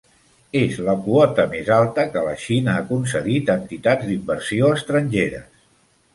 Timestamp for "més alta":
1.51-2.05